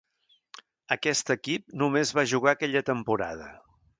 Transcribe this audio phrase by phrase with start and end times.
[0.95, 3.55] Aquest equip només va jugar aquella temporada.